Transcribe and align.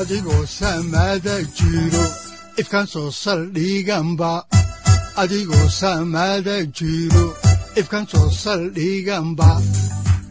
adigoo 0.00 0.44
samaada 0.58 1.34
jiro 1.56 2.04
ifkaan 2.60 2.86
soo 2.92 3.10
saldhiganba 3.22 4.32
adigoo 5.22 5.66
samaada 5.80 6.56
jiro 6.78 7.24
ifkaan 7.80 8.06
soo 8.12 8.28
saldhiganba 8.42 9.50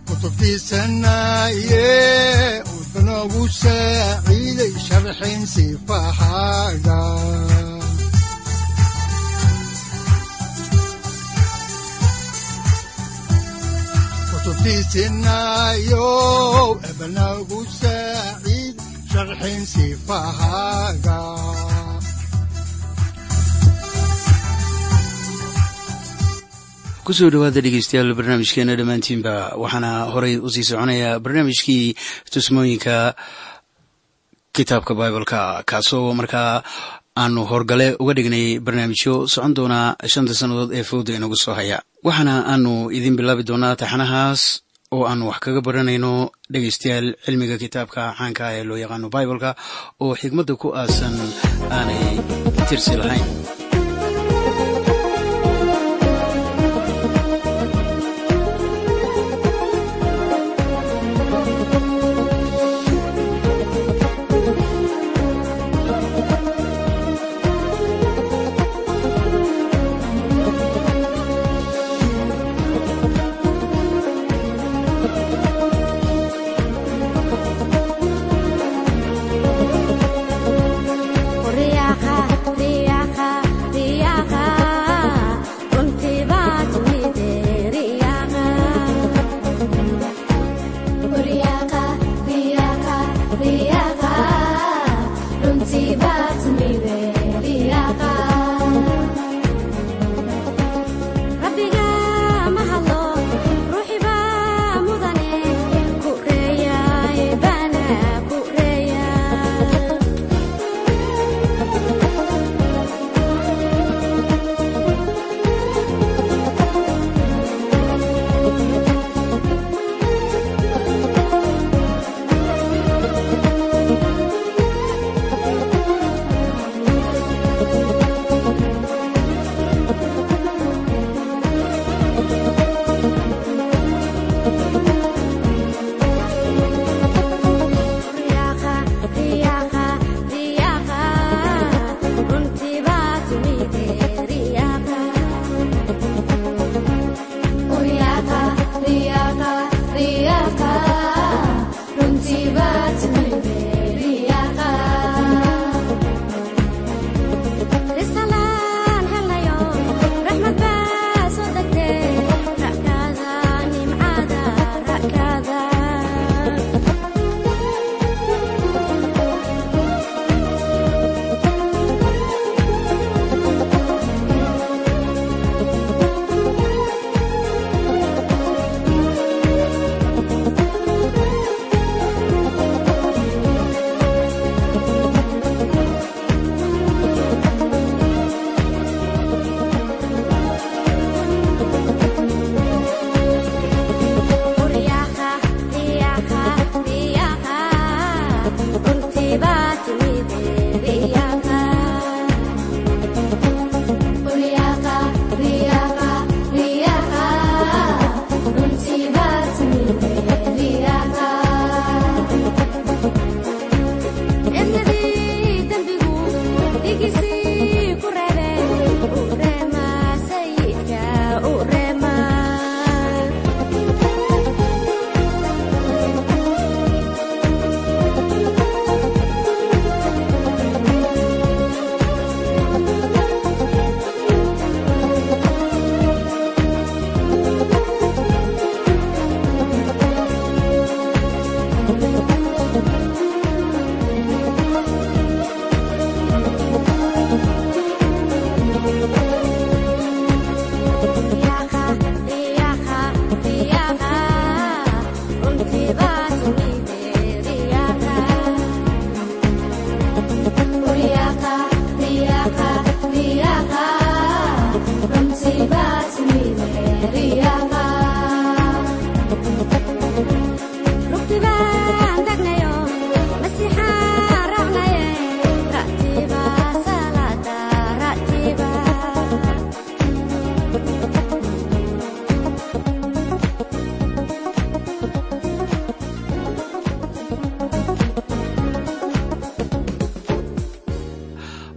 kutubtiisanaaye 0.08 1.88
wuxunogu 2.72 3.44
saaciiday 3.62 4.74
sharxin 4.88 5.42
saaciid 17.82 18.65
sharxin 19.16 19.64
sifahaaga 19.64 21.20
ku 27.06 27.14
soo 27.14 27.30
dhawaada 27.30 27.62
dhegeystayaal 27.62 28.12
barnaamijkeena 28.18 28.74
dhammaantiinba 28.80 29.34
waxaana 29.62 29.92
horay 30.14 30.36
u 30.46 30.50
sii 30.50 30.66
soconaya 30.70 31.20
barnaamijkii 31.24 31.96
tusmooyinka 32.34 33.14
kitaabka 34.56 34.92
bibaleka 34.98 35.62
kaasoo 35.70 36.14
markaa 36.20 36.64
aanu 37.24 37.42
horgale 37.52 37.88
uga 38.02 38.14
dhignay 38.18 38.60
barnaamijyo 38.66 39.14
socon 39.34 39.54
doona 39.58 39.80
shanta 40.14 40.34
sannadood 40.40 40.72
ee 40.74 40.84
fowda 40.90 41.14
inagu 41.16 41.38
soo 41.44 41.54
haya. 41.54 41.78
Waxaana 42.08 42.34
aanu 42.52 42.90
idin 42.98 43.16
bilaabi 43.16 43.44
doonaa 43.50 43.76
taxanahaas 43.82 44.42
oo 44.96 45.04
aanu 45.10 45.24
wax 45.30 45.40
kaga 45.46 45.62
baranayno 45.68 46.12
dhegeystayaal 46.54 47.08
cilmiga 47.26 47.56
kitaabka 47.64 48.02
caanka 48.18 48.42
ah 48.48 48.54
ee 48.58 48.64
loo 48.70 48.78
yaqaano 48.84 49.08
bibaleka 49.16 49.52
oo 50.04 50.14
xigmadda 50.22 50.54
ku 50.62 50.68
aasan 50.82 51.16
aanay 51.78 52.04
tirsi 52.70 52.94
lahayn 53.02 53.28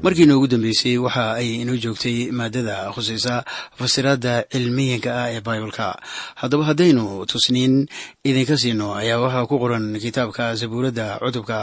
markii 0.08 0.24
noogu 0.24 0.48
dambeysay 0.48 0.96
waxa 0.96 1.36
ay 1.36 1.60
inoo 1.60 1.76
joogtay 1.76 2.32
maadada 2.32 2.88
khusaysa 2.96 3.44
fasiraadda 3.78 4.48
cilmiyanka 4.52 5.10
ah 5.12 5.28
ee 5.36 5.40
baibalka 5.44 6.00
haddaba 6.40 6.64
haddaynu 6.70 7.04
tusniin 7.28 7.74
idinka 8.24 8.56
siino 8.56 8.96
ayaa 8.96 9.20
waxaa 9.20 9.44
ku 9.50 9.60
qoran 9.62 9.86
kitaabka 10.00 10.56
sabuuradda 10.56 11.20
cutubka 11.20 11.58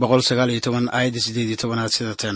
aayadda 0.00 1.20
sideed 1.20 1.48
iyo 1.52 1.60
tobanaad 1.60 1.92
sida 1.92 2.32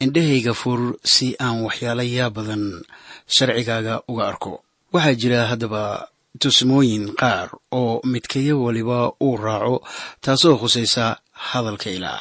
indhahayga 0.00 0.52
fur 0.60 0.98
si 1.04 1.36
aan 1.38 1.62
waxyaalo 1.62 2.02
yaa 2.02 2.30
badan 2.36 2.82
sharcigaaga 3.28 4.02
uga 4.10 4.24
arko. 4.32 4.52
Waxaa 4.92 5.14
jira 5.14 5.46
haddaba 5.46 6.08
tusmooyin 6.42 7.14
qaar 7.20 7.48
oo 7.70 8.00
midkayo 8.12 8.62
waliba 8.64 9.12
uu 9.22 9.36
raaco 9.36 9.76
taasoo 10.24 10.56
khusaysa 10.58 11.20
hadalka 11.48 11.88
ilaah. 11.96 12.20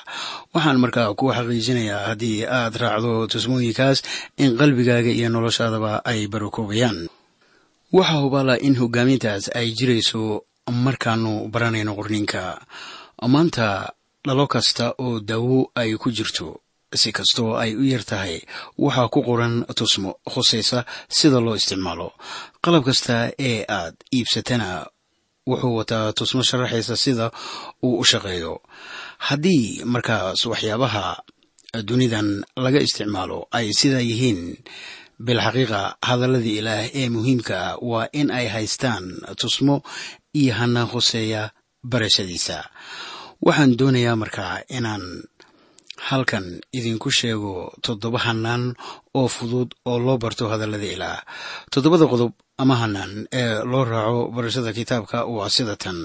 Waxaan 0.54 0.78
markaa 0.84 1.14
ku 1.20 1.26
xaqiijinayaa 1.38 2.02
haddii 2.10 2.38
aad 2.60 2.74
raacdo 2.84 3.12
tusmooyinkaas 3.32 4.00
in 4.44 4.52
qalbigaaga 4.60 5.12
iyo 5.20 5.30
noloshaadaba 5.30 5.92
ay 6.12 6.28
barakoobayaan 6.34 7.00
waxaa 7.98 8.22
hubaala 8.24 8.56
in 8.68 8.76
hogaamintaas 8.82 9.44
ay 9.60 9.68
jirayso 9.78 10.22
markaanu 10.86 11.32
baranayno 11.54 11.92
qorniinka 12.00 12.42
maanta 13.34 13.68
dhalo 14.28 14.46
kasta 14.54 14.86
oo 15.04 15.20
daawo 15.30 15.60
ay 15.82 15.92
ku 16.02 16.10
jirto 16.18 16.48
si 17.02 17.10
kastoo 17.18 17.52
ay 17.64 17.72
u 17.76 17.84
yar 17.92 18.04
tahay 18.12 18.36
waxaa 18.84 19.08
ku 19.14 19.20
qoran 19.28 19.56
tusmo 19.78 20.12
khusaysa 20.32 20.80
sida 21.18 21.40
loo 21.46 21.56
isticmaalo. 21.60 22.08
Qalab 22.64 22.84
kasta 22.88 23.16
ee 23.50 23.66
aad 23.78 23.96
iibsatana 24.18 24.70
wuxuu 25.50 25.76
wataa 25.80 26.14
tusmo 26.18 26.42
sharaxaysa 26.50 26.96
sida 27.04 27.26
uu 27.86 27.96
u 28.02 28.06
shaqeeyo 28.12 28.54
haddii 29.28 29.84
markaas 29.94 30.40
waxyaabaha 30.52 31.06
dunidan 31.88 32.30
laga 32.64 32.80
isticmaalo 32.88 33.40
ay 33.58 33.68
sidaa 33.80 34.02
yihiin 34.10 34.42
bilxaqiiqa 35.26 35.82
hadalladii 36.10 36.58
ilaah 36.62 36.84
ee 37.00 37.08
muhiimka 37.16 37.58
waa 37.92 38.08
in 38.20 38.28
ay 38.40 38.48
haystaan 38.56 39.06
tusmo 39.42 39.76
iyo 40.40 40.54
hanaan 40.60 40.88
khuseeya 40.92 41.42
barashadiisa. 41.92 42.58
Waxaan 43.46 43.72
doonayaa 43.80 44.16
markaa 44.24 44.54
inaan 44.78 45.04
halkan 46.10 46.46
idinku 46.78 47.10
sheego 47.18 47.54
toddoba 47.86 48.20
hanaan 48.28 48.64
oo 49.20 49.28
fudud 49.36 49.70
oo 49.90 49.98
loo 50.06 50.18
barto 50.24 50.44
hadallada 50.52 50.88
ilaah. 50.96 51.20
Toddobada 51.72 52.06
qodob 52.12 52.32
ama 52.62 52.76
hanaan 52.82 53.12
ee 53.40 53.54
loo 53.72 53.84
raaco 53.92 54.20
barashada 54.36 54.72
kitaabka 54.78 55.18
waa 55.36 55.50
sida 55.56 55.76
tan. 55.84 55.98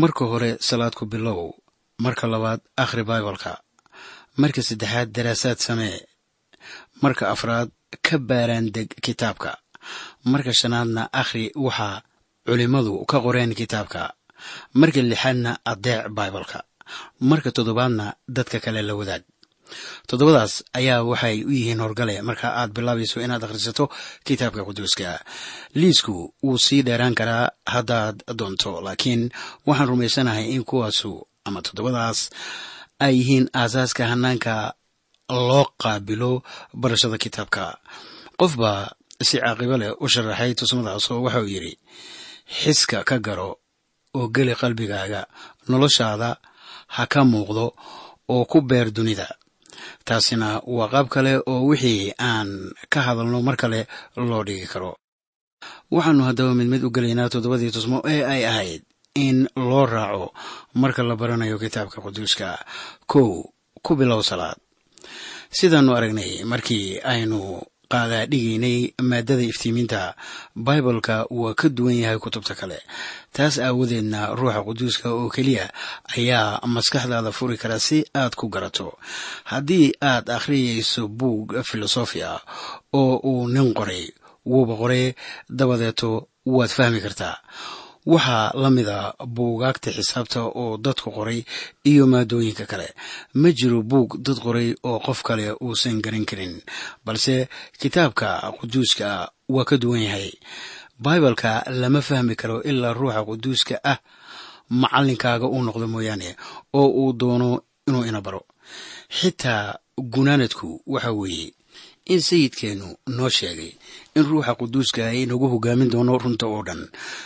Marka 0.00 0.24
hore 0.30 0.50
salaad 0.68 0.94
ku 0.98 1.04
bilow 1.12 1.40
marka 1.98 2.26
labaad 2.26 2.60
akhri 2.76 3.02
baibalka 3.04 3.52
marka 4.36 4.62
saddexaad 4.62 5.08
daraasaad 5.16 5.58
samee 5.66 5.98
marka 7.02 7.30
afraad 7.34 7.68
ka 8.02 8.18
baaraan 8.18 8.66
deg 8.74 8.88
kitaabka. 9.04 9.50
Marka 10.24 10.52
shanaadna 10.60 11.02
akhri 11.12 11.52
waxaa 11.54 12.02
culimmadu 12.46 13.04
ka 13.10 13.20
qoreen 13.24 13.54
kitaabka. 13.54 14.02
Marka 14.74 15.00
lixaadna 15.02 15.52
adeec 15.72 16.08
baibalka 16.16 16.58
marka 17.20 17.50
toddobaadna 17.56 18.06
dadka 18.36 18.58
kale 18.64 18.82
la 18.82 18.94
wadaag. 19.00 19.22
Toddobadaas 20.08 20.54
ayaa 20.78 21.02
waxay 21.10 21.44
u 21.44 21.50
yihiin 21.50 21.80
horgale. 21.84 22.22
Marka 22.28 22.48
aad 22.60 22.70
bilaabayso 22.76 23.20
inaad 23.24 23.44
akhrisato 23.44 23.84
kitaabka 24.26 24.64
quduuska 24.66 25.20
liisku 25.74 26.34
wuu 26.42 26.58
sii 26.58 26.82
dheeraan 26.86 27.14
karaa 27.14 27.50
haddaad 27.74 28.16
doonto 28.38 28.80
laakiin 28.86 29.22
waxaan 29.66 29.88
rumaysanahay 29.88 30.44
in 30.54 30.64
kuwaasu 30.64 31.12
ama 31.44 31.60
toddobadaas 31.62 32.20
ay 33.04 33.14
yihiin 33.18 33.46
aasaaska 33.60 34.02
hanaanka 34.12 34.54
loo 35.48 35.64
qaabilo 35.82 36.30
barashada 36.80 37.18
kitaabka. 37.24 37.64
Qofbaa 38.40 38.82
si 39.26 39.36
caaqibo 39.42 39.76
leh 39.80 39.92
u 40.00 40.08
sharaxay 40.12 40.52
tusmadaas 40.58 41.04
oo 41.12 41.20
waxauu 41.26 41.48
yidhi 41.54 41.72
xiska 42.60 42.98
ka 43.08 43.16
garo 43.26 43.50
oo 44.18 44.26
geli 44.34 44.54
qalbigaaga 44.60 45.20
noloshaada 45.70 46.30
ha 46.94 47.02
ka 47.12 47.20
muuqdo 47.32 47.66
oo 48.34 48.44
ku 48.50 48.58
beer 48.68 48.88
dunida. 48.96 49.28
Taasina 50.06 50.48
waa 50.76 50.88
qaab 50.92 51.06
kale 51.14 51.32
oo 51.52 51.60
wixii 51.68 52.12
aan 52.28 52.48
ka 52.92 53.00
hadalno 53.06 53.38
mar 53.46 53.56
kale 53.62 53.80
loo 54.30 54.42
dhigi 54.48 54.66
karo. 54.72 54.92
Waxaannu 55.94 56.22
haddaba 56.28 56.52
mid 56.58 56.68
mid 56.72 56.82
u 56.84 56.90
gelaynaa 56.94 57.28
toddobadii 57.32 57.70
tusmo 57.74 57.98
ee 58.12 58.22
ay 58.32 58.42
ahayd 58.50 58.82
in 59.14 59.48
loo 59.56 59.86
raaco. 59.86 60.32
Marka 60.74 61.02
la 61.02 61.16
baranayo 61.16 61.58
kitaabka 61.58 62.00
quduuska 62.02 62.58
kow 63.06 63.44
ku 63.82 63.94
bilow 63.96 64.22
salaad. 64.22 64.56
Sidaannu 65.50 65.94
aragnay 65.96 66.42
markii 66.44 66.98
aynu 67.04 67.62
qaadaa 67.88 68.26
dhigaynay 68.26 68.90
maadada 69.02 69.42
iftiiminta 69.42 70.14
baibalka 70.56 71.26
waa 71.30 71.54
ka 71.54 71.68
duwan 71.68 71.94
yahay 71.94 72.18
kutubta 72.18 72.54
kale. 72.54 72.78
Taas 73.32 73.58
aawadeedna 73.58 74.34
ruuxa 74.34 74.62
quduuska 74.66 75.08
oo 75.14 75.28
keliya 75.30 75.70
ayaa 76.16 76.60
maskaxdaada 76.66 77.30
furi 77.32 77.56
kara 77.56 77.78
si 77.78 78.04
aad 78.14 78.34
ku 78.34 78.48
garato. 78.48 78.98
Haddii 79.44 79.92
aad 80.02 80.26
akhriyayso 80.30 81.08
buug 81.08 81.62
filosofi 81.62 82.22
ah 82.22 82.40
oo 82.92 83.20
uu 83.22 83.46
nin 83.48 83.74
qoray 83.74 84.10
wuuba 84.46 84.74
qoray 84.76 85.14
dabadeeto 85.48 86.28
waad 86.46 86.70
fahmi 86.70 87.00
kartaa 87.00 87.38
waxaa 88.06 88.52
la 88.62 88.70
mida 88.70 89.14
buugaagta 89.34 89.90
xisaabta 89.96 90.40
oo 90.60 90.76
dadku 90.84 91.10
qoray 91.16 91.40
iyo 91.90 92.06
maadooyinka 92.06 92.66
kale. 92.66 92.88
Ma 93.34 93.48
jiro 93.52 93.82
buug 93.82 94.10
dad 94.26 94.38
qoray 94.44 94.74
oo 94.88 94.98
qof 95.06 95.22
kale 95.22 95.46
uusan 95.64 96.02
garan 96.04 96.24
karin 96.24 96.54
balse 97.04 97.48
kitaabka 97.80 98.52
quduuska 98.60 99.30
waa 99.48 99.64
ka 99.64 99.76
duwan 99.76 100.02
yahay. 100.02 100.30
Baibalka 100.98 101.64
lama 101.80 102.00
fahmi 102.02 102.34
karo 102.36 102.62
ilaa 102.62 102.92
ruuxa 102.92 103.24
quduuska 103.24 103.74
ah 103.84 103.98
macallinkaaga 104.70 105.46
uu 105.46 105.62
noqdo 105.62 105.86
mooyaane 105.88 106.36
oo 106.72 106.88
uu 107.00 107.12
doono 107.12 107.50
inuu 107.88 108.04
ina 108.04 108.20
baro. 108.20 108.42
Xitaa 109.18 109.78
gunaanadku 109.98 110.82
waxa 110.86 111.12
weeye 111.12 111.52
in 112.12 112.20
sayidkeennu 112.20 112.88
noo 113.16 113.28
sheegay 113.38 113.72
in 114.16 114.24
ruuxa 114.30 114.52
quduuska 114.60 115.02
ay 115.10 115.22
inagu 115.24 115.46
hogaamin 115.52 115.90
doono 115.92 116.18
runta 116.18 116.46
oo 116.46 116.62
dhan. 116.66 116.82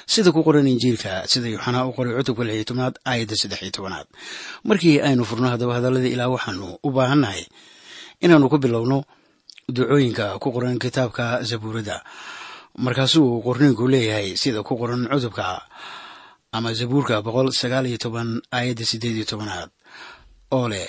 Sida 0.07 0.31
ku 0.33 0.41
qoran 0.47 0.67
injiilka 0.73 1.27
sida 1.33 1.49
yuxanaa 1.55 1.85
u 1.89 1.93
qoray 1.97 2.15
cutubka 2.19 2.45
lix 2.47 2.55
iyo 2.57 2.65
tobnaad 2.69 2.95
aayadda 3.11 3.35
saddex 3.41 3.61
iyo 3.63 3.71
tobanaad 3.77 4.07
markii 4.69 5.01
aynu 5.07 5.25
furno 5.29 5.49
haddaba 5.53 5.75
hadalladii 5.79 6.13
ilaah 6.15 6.31
waxaanu 6.35 6.79
u 6.83 6.91
baahannahay 6.97 7.43
inaannu 8.25 8.49
ku 8.53 8.59
bilowno 8.59 8.99
ducooyinka 9.69 10.39
ku 10.43 10.49
qoran 10.55 10.79
kitaabka 10.79 11.43
zabuuradda 11.49 11.97
markaasuu 12.85 13.43
qorniinku 13.47 13.85
leeyahay 13.93 14.37
sida 14.37 14.63
ku 14.63 14.75
qoran 14.81 15.03
cutubka 15.11 15.47
ama 16.53 16.71
zabuurka 16.79 17.23
boqol 17.27 17.51
sagaal 17.53 17.87
iyo 17.91 17.99
toban 17.99 18.41
aayadda 18.57 18.85
siddeed 18.91 19.17
iyo 19.19 19.27
tobanaad 19.33 19.71
oo 20.57 20.69
leh 20.73 20.87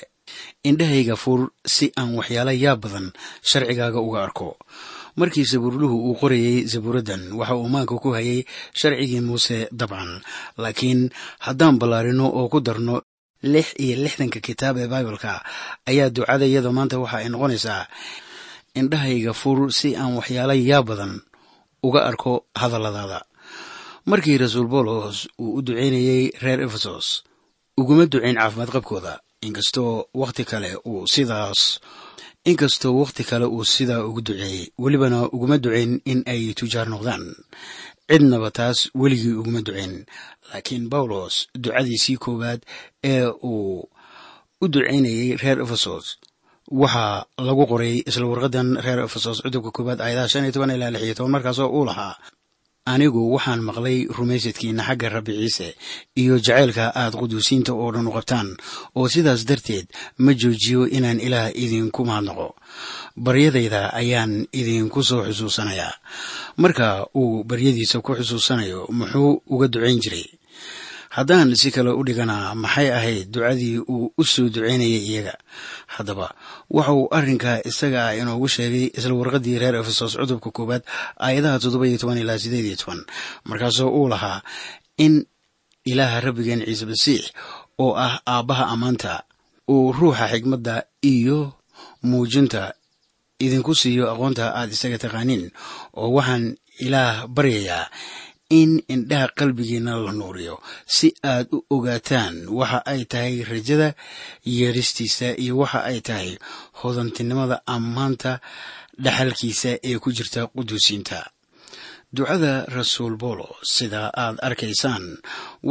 indhahayga 0.64 1.16
fur 1.16 1.50
si 1.66 1.92
aan 1.96 2.16
waxyaalo 2.20 2.52
yaab 2.52 2.80
badan 2.84 3.08
sharcigaaga 3.50 4.00
uga 4.02 4.20
arko. 4.28 4.58
Markii 5.20 5.46
sabuurluhu 5.46 5.96
uu 6.10 6.16
qorayey 6.20 6.68
zabuuraddan 6.72 7.32
waxa 7.40 7.56
uu 7.56 7.68
maanka 7.74 7.96
ku 8.00 8.10
hayay 8.16 8.44
sharcigii 8.80 9.22
muuse 9.24 9.68
dabcan. 9.72 10.22
Laakiin 10.58 11.10
haddaan 11.46 11.80
ballaarino 11.80 12.28
oo 12.28 12.48
ku 12.52 12.60
darno 12.60 13.02
lix 13.44 13.72
iyo 13.80 13.96
lixdanka 14.04 14.40
kitaab 14.40 14.78
ee 14.84 14.88
baibalka 14.92 15.44
ayaa 15.90 16.10
ducada 16.16 16.46
iyada 16.46 16.72
maanta 16.76 17.00
waxa 17.00 17.18
ay 17.24 17.28
noqonaysaa 17.32 17.88
indhahayga 18.80 19.34
fur 19.42 19.72
si 19.72 19.96
aan 19.96 20.16
waxyaalo 20.20 20.54
yaab 20.56 20.86
badan 20.92 21.14
uga 21.84 22.04
arko 22.10 22.46
hadalladaada. 22.62 23.20
Markii 24.10 24.38
rasuul 24.44 24.68
boolos 24.68 25.28
uu 25.40 25.56
u 25.58 25.62
duceynayey 25.62 26.32
reer 26.44 26.60
efesos 26.68 27.24
uguma 27.80 28.06
ducayn 28.12 28.36
caafimaad 28.40 28.72
qabkooda 28.76 29.14
inkastoo 29.48 30.06
wakhti 30.22 30.44
kale 30.52 30.72
uu 30.90 31.08
sidaas 31.14 31.80
inkastoo 32.46 32.94
wakhti 33.02 33.24
kale 33.30 33.46
uu 33.46 33.64
sidaa 33.74 34.04
ugu 34.10 34.22
duceeyey 34.22 34.68
welibana 34.84 35.20
uguma 35.36 35.58
ducayn 35.64 36.02
in 36.12 36.20
ay 36.34 36.54
tujaar 36.60 36.88
noqdaan. 36.94 37.24
Cidnaba 38.10 38.50
taas 38.58 38.78
weligii 39.02 39.34
uguma 39.42 39.62
ducayn 39.68 39.94
laakiin 40.52 40.90
bawlos 40.92 41.36
ducadiisii 41.64 42.18
koowaad 42.24 42.62
ee 43.12 43.26
uu 43.52 43.90
u 44.62 44.68
ducaynayey 44.74 45.38
reer 45.42 45.60
efesos 45.66 46.06
waxaa 46.82 47.26
lagu 47.48 47.64
qoray 47.72 47.96
isla 48.10 48.26
warqadan 48.32 48.70
reer 48.86 49.00
efesos 49.08 49.38
cudubka 49.44 49.72
koowaad 49.76 50.00
aayadaha 50.02 50.28
shan 50.32 50.44
iyo 50.46 50.52
toban 50.56 50.72
ilaa 50.76 50.92
lix 50.94 51.04
iyo 51.06 51.16
toban 51.18 51.32
markaasoo 51.36 51.70
uu 51.78 51.86
lahaa 51.90 52.16
anigu 52.94 53.22
waxaan 53.36 53.62
maqlay 53.68 53.98
rumaysadkiina 54.18 54.84
xagga 54.88 55.08
rabbi 55.16 55.34
ciise 55.40 55.68
iyo 56.22 56.36
jacaylka 56.46 56.86
aad 57.02 57.14
quduusiinta 57.20 57.72
oo 57.82 57.90
dhan 57.94 58.08
u 58.10 58.12
qabtaan 58.18 58.50
oo 58.98 59.08
sidaas 59.14 59.42
darteed 59.50 59.88
ma 60.24 60.32
joojiyo 60.42 60.82
inaan 60.98 61.20
ilaah 61.28 61.50
idinku 61.64 62.02
mahadnaqo. 62.10 62.48
Baryadayda 63.26 63.82
ayaan 64.02 64.48
idinku 64.60 65.00
soo 65.10 65.22
xusuusanayaa. 65.28 65.94
Marka 66.62 66.88
uu 67.16 67.44
baryadiisa 67.50 68.02
ku 68.06 68.12
xusuusanayo 68.20 68.80
muxuu 68.98 69.42
uga 69.54 69.68
ducayn 69.74 70.00
jiray 70.04 70.26
haddaan 71.20 71.52
si 71.62 71.70
kale 71.76 71.92
u 71.92 72.04
dhigana 72.08 72.56
maxay 72.56 72.88
ahayd 72.98 73.28
ducadii 73.34 73.78
uu 73.94 74.14
u 74.18 74.24
soo 74.24 74.48
ducaynayay 74.54 75.04
iyaga? 75.10 75.36
Haddaba 76.00 76.28
waxa 76.76 76.94
uu 76.96 77.08
arrinkaa 77.18 77.60
isaga 77.70 78.00
ah 78.08 78.16
inoogu 78.16 78.48
sheegay 78.56 78.86
isla 78.98 79.14
warqaddii 79.20 79.60
reer 79.62 79.76
efesos 79.82 80.16
cudubka 80.20 80.50
koowaad 80.58 80.84
aayadaha 81.26 81.60
toddoba 81.64 81.86
iyo 81.88 81.98
toban 82.02 82.18
ilaa 82.24 82.40
sideed 82.44 82.66
iyo 82.66 82.78
toban. 82.82 83.02
Markaasoo 83.50 83.90
uu 84.00 84.08
lahaa 84.14 84.40
in 84.98 85.26
ilaaha 85.92 86.18
rabbigeen 86.26 86.62
ciise 86.66 86.86
masiix 86.92 87.24
oo 87.84 87.92
ah 88.06 88.20
aabbaha 88.34 88.64
ammaanta 88.74 89.12
uu 89.74 89.92
ruuxa 89.98 90.26
xigmadda 90.32 90.76
iyo 91.14 91.54
muujinta 92.04 92.74
idinku 93.40 93.76
siiyo 93.82 94.04
aqoonta 94.12 94.46
aad 94.60 94.72
isaga 94.76 94.98
taqaaniin 95.04 95.44
oo 96.00 96.10
waxaan 96.18 96.46
ilaah 96.86 97.28
baryayaa 97.36 97.86
in 98.50 98.82
indhaha 98.94 99.28
qalbigiinna 99.40 99.94
la 100.06 100.12
nuuriyo. 100.12 100.56
Si 100.86 101.08
aad 101.24 101.48
u 101.54 101.66
ogaataan 101.76 102.36
waxa 102.60 102.80
ay 102.92 103.02
tahay 103.12 103.36
rajada 103.52 103.90
yeeristiisa 104.46 105.28
iyo 105.44 105.58
waxa 105.62 105.80
ay 105.90 106.00
tahay 106.02 106.38
hodantinimada 106.82 107.58
ammaanta 107.76 108.40
dhaxalkiisa 109.04 109.72
ee 109.90 109.98
ku 110.04 110.10
jirta 110.18 110.48
quduusiinta. 110.56 111.20
Ducada 112.14 112.66
rasuul 112.78 113.16
bolo 113.22 113.48
sida 113.62 114.10
aad 114.24 114.38
arkaysaan 114.48 115.06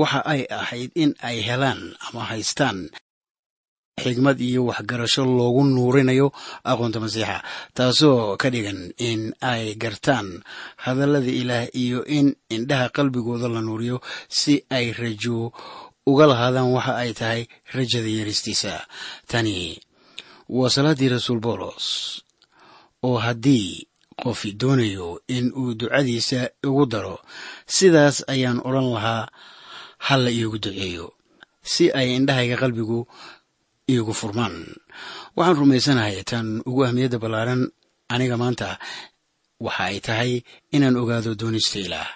waxa 0.01 0.21
ay 0.33 0.43
ahayd 0.51 0.91
in 0.95 1.11
ay 1.29 1.43
helaan 1.49 1.81
ama 2.07 2.23
haystaan 2.31 2.79
xigmad 4.05 4.39
iyo 4.49 4.61
waxgarasho 4.71 5.23
loogu 5.37 5.63
nuurinayo 5.75 6.27
aqoonta 6.71 6.99
masiixa. 7.05 7.37
Taasoo 7.77 8.37
ka 8.41 8.49
dhigan 8.55 8.81
in 9.09 9.21
ay 9.53 9.75
gartaan 9.83 10.29
hadallada 10.85 11.31
ilaah 11.41 11.67
iyo 11.83 12.01
in 12.19 12.27
indhaha 12.55 12.89
qalbigooda 12.97 13.49
la 13.55 13.61
nuuriyo 13.67 13.97
si 14.39 14.55
ay 14.77 14.87
rajo 15.01 15.53
uga 16.11 16.25
lahaadaan 16.31 16.73
waxa 16.77 16.93
ay 17.03 17.11
tahay 17.19 17.43
rajada 17.77 18.09
yeeristiisa 18.17 18.73
tani 19.31 19.57
waa 20.49 20.71
salaaddii 20.75 21.11
rasuul 21.13 21.41
boolos 21.45 21.87
oo 23.05 23.19
haddii 23.25 23.85
qofi 24.23 24.51
doonayo 24.61 25.21
in 25.37 25.53
uu 25.61 25.75
ducadiisa 25.79 26.41
ugu 26.67 26.85
daro 26.93 27.17
sidaas 27.77 28.17
ayaan 28.33 28.59
odhan 28.69 28.89
lahaa 28.97 29.25
halla 30.07 30.31
iigu 30.31 30.59
duceeyo. 30.65 31.07
Si 31.73 31.85
ay 31.93 32.09
indhahayga 32.17 32.57
qalbigu 32.63 33.01
iigu 33.93 34.13
furmaan. 34.21 34.55
Waxaan 35.37 35.57
rumaysanahay 35.61 36.17
tan 36.31 36.47
ugu 36.69 36.81
ahmiyadda 36.89 37.19
ballaaran 37.23 37.63
aniga 38.15 38.37
maanta 38.43 38.69
waxa 39.67 39.83
ay 39.91 39.99
tahay 40.07 40.33
inaan 40.77 40.97
ogaado 41.03 41.31
doonista 41.41 41.79
ilaah. 41.87 42.11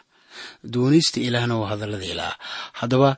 Doonista 0.75 1.19
ilaahna 1.27 1.55
waa 1.61 1.71
hadallada 1.73 2.07
ilaah. 2.13 2.35
Haddaba 2.81 3.11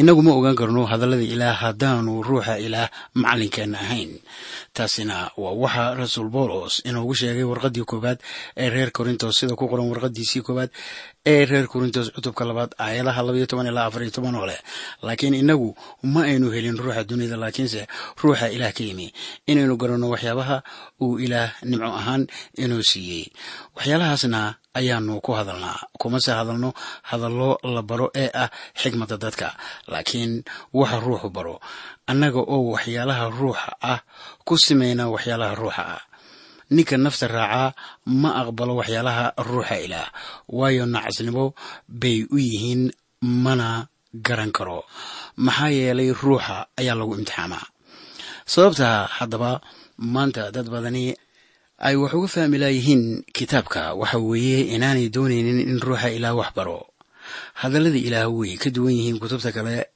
innagu 0.00 0.22
ma 0.26 0.32
ogaan 0.38 0.54
karno 0.60 0.82
hadallada 0.90 1.22
ilaah 1.34 1.56
haddaanu 1.62 2.12
ruuxa 2.28 2.54
ilaah 2.66 2.88
macallinkeenna 3.20 3.78
ahayn. 3.84 4.10
Taasina 4.76 5.16
waa 5.42 5.54
waxa 5.62 5.84
rasuul 6.00 6.28
boolos 6.34 6.74
inoogu 6.88 7.14
sheegay 7.20 7.42
warqaddii 7.50 7.84
koowaad 7.90 8.18
ee 8.62 8.68
reer 8.74 8.90
korintos 8.96 9.34
sida 9.38 9.54
ku 9.58 9.64
qoran 9.70 9.88
warqaddiisii 9.92 10.42
koowaad 10.46 10.70
ee 11.32 11.44
reer 11.50 11.66
korintos 11.72 12.06
cutubka 12.14 12.44
labaad 12.48 12.70
aayadaha 12.84 13.20
labaiyo 13.26 13.46
toban 13.50 13.66
ilaa 13.70 13.86
afariyo 13.90 14.10
toban 14.16 14.34
oo 14.40 14.46
leh. 14.50 14.60
Laakiin 15.02 15.34
innagu 15.34 15.74
ma 16.12 16.20
aynu 16.30 16.46
helin 16.54 16.78
ruuxa 16.78 17.02
dunida 17.08 17.36
laakiinse 17.42 17.80
ruuxa 18.22 18.46
ilaah 18.54 18.72
ka 18.76 18.82
yimi. 18.88 19.08
Inaynu 19.50 19.74
garanno 19.80 20.06
waxyaabaha 20.14 20.56
uu 21.04 21.18
ilaah 21.24 21.50
nimco 21.68 21.90
ahaan 22.00 22.22
inoo 22.62 22.82
siiyey. 22.90 23.24
Waxyaalahaasna 23.76 24.40
ayaanu 24.78 25.14
ku 25.24 25.30
hadalnaa 25.38 25.78
kumase 26.00 26.30
hadalno 26.38 26.70
hadallo 27.10 27.50
la 27.74 27.82
baro 27.88 28.06
ee 28.22 28.30
ah 28.42 28.50
xigmadda 28.80 29.16
dadka. 29.24 29.48
Laakiin 29.92 30.32
waxa 30.78 30.98
ruuxu 31.04 31.28
baro 31.36 31.54
annaga 32.10 32.40
oo 32.54 32.60
waxyaalaha 32.74 33.24
ruuxa 33.38 33.70
ah 33.92 34.00
ku 34.46 34.54
samayna 34.64 35.04
waxyaalaha 35.14 35.54
ruuxa 35.62 35.84
ah. 35.96 36.02
Ninka 36.74 36.96
nafta 37.04 37.26
raacaa 37.36 37.68
ma 38.22 38.30
aqbalo 38.40 38.72
waxyaalaha 38.80 39.24
ruuxa 39.48 39.76
ilaah 39.86 40.08
waayo 40.58 40.84
nacasnimo 40.94 41.44
bay 42.00 42.18
u 42.28 42.36
yihiin 42.48 42.82
mana 43.44 43.68
garan 44.26 44.52
karo. 44.56 44.78
Maxaa 45.46 45.70
yeelay 45.78 46.10
ruuxa 46.22 46.56
ayaa 46.80 46.96
lagu 46.98 47.12
imtixaamaa. 47.18 47.64
Sababta 48.52 48.88
haddaba 49.16 49.50
maanta 50.12 50.42
dad 50.54 50.68
badani 50.74 51.04
ay 51.78 51.94
wax 51.96 52.12
uga 52.18 52.28
fahmi 52.34 52.58
laayihiin 52.58 53.04
kitaabka. 53.36 53.94
Waxa 54.00 54.18
weeye 54.18 54.60
inaanay 54.74 55.08
doonaynin 55.14 55.60
in 55.62 55.78
ruuxa 55.80 56.10
ilaah 56.16 56.34
wax 56.40 56.50
baro. 56.56 56.80
Hadallada 57.60 57.98
ilaah 57.98 58.28
way 58.38 58.56
ka 58.62 58.70
duwan 58.74 58.94
yihiin 58.98 59.18
kutubta 59.22 59.52
kale 59.56 59.86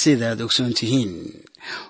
sidaad 0.00 0.38
ogsoon 0.46 0.72
tihiin. 0.78 1.12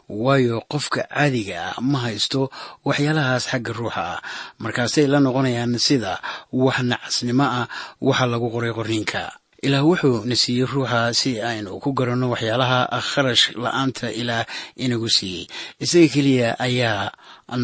Waayo 0.08 0.64
qofka 0.72 1.04
caadiga 1.12 1.76
ah 1.76 1.80
ma 1.90 1.98
haysto 2.08 2.48
waxyaalahaas 2.88 3.44
xagga 3.52 3.72
ruuxa. 3.78 4.00
Ah 4.16 4.20
markaasay 4.62 5.06
la 5.12 5.18
noqonayaan 5.20 5.76
sida 5.86 6.12
wax 6.52 6.76
nacasnimo 6.90 7.44
ah 7.44 7.66
waxa 8.00 8.24
lagu 8.32 8.48
qoray 8.54 8.72
qorniinka 8.72 9.22
ilaah 9.66 9.84
wuxuu 9.88 10.24
na 10.28 10.34
siiyey 10.42 10.66
ruuxa 10.72 11.00
si 11.20 11.30
aynu 11.50 11.70
ku 11.82 11.90
garanno 11.98 12.26
waxyaalaha 12.34 12.78
kharash 13.10 13.44
la'aanta 13.62 14.06
ilaah 14.20 14.44
inagu 14.84 15.08
siiyey. 15.16 15.44
Isaga 15.84 16.08
keliya 16.14 16.48
ayaa 16.66 17.12